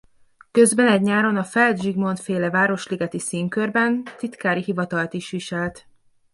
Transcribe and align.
Közben 0.51 0.87
egy 0.87 1.01
nyáron 1.01 1.35
a 1.37 1.43
Feld 1.43 1.81
Zsigmond-féle 1.81 2.49
Városligeti 2.49 3.19
Színkörben 3.19 4.03
titkári 4.17 4.63
hivatalt 4.63 5.13
is 5.13 5.29
viselt. 5.29 5.87